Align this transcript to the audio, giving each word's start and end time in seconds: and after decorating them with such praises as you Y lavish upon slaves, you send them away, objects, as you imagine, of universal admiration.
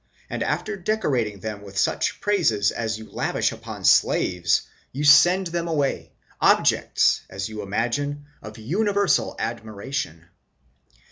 and 0.31 0.41
after 0.41 0.75
decorating 0.75 1.41
them 1.41 1.61
with 1.61 1.77
such 1.77 2.19
praises 2.21 2.71
as 2.71 2.97
you 2.97 3.05
Y 3.05 3.11
lavish 3.11 3.51
upon 3.51 3.85
slaves, 3.85 4.63
you 4.91 5.03
send 5.03 5.45
them 5.45 5.67
away, 5.67 6.11
objects, 6.39 7.21
as 7.29 7.49
you 7.49 7.61
imagine, 7.61 8.25
of 8.41 8.57
universal 8.57 9.35
admiration. 9.37 10.25